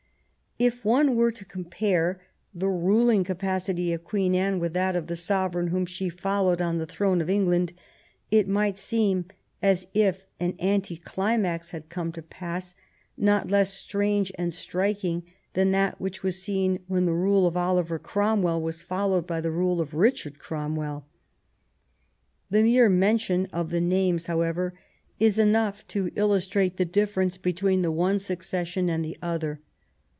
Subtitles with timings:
[0.59, 2.21] If one were to compare
[2.53, 6.77] the ruling capacity of Queen Anne with, that of the sovereign whom she followed on
[6.77, 7.73] the throne of England,
[8.29, 9.25] it might seem
[9.63, 12.75] as if an anti climax had come to pass
[13.17, 17.97] not less strange and striking than that which was seen when the rule of Oliver
[17.97, 21.07] Crom well was followed by the rule of Richard Cromwell.
[22.51, 24.77] The mere mention of the names, however,
[25.19, 29.59] is enough to illustrate the difference between the one succession and the other.